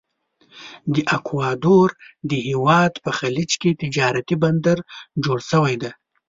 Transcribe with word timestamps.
د 0.93 0.95
اکوادور 1.17 1.89
د 2.29 2.31
هیواد 2.47 2.93
په 3.03 3.11
خلیج 3.19 3.51
کې 3.61 3.79
تجارتي 3.81 4.35
بندر 4.43 4.77
جوړ 5.23 5.39
شوی 5.49 5.75
دی. 5.81 5.91